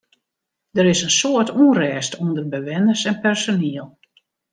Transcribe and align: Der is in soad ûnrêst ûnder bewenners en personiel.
Der 0.75 0.87
is 0.93 1.01
in 1.07 1.11
soad 1.19 1.49
ûnrêst 1.65 2.13
ûnder 2.23 2.45
bewenners 2.51 3.03
en 3.09 3.17
personiel. 3.23 3.87